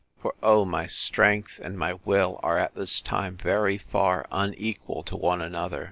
[0.19, 0.65] —For, oh!
[0.65, 5.79] my strength and my will are at this time very far unequal to one another.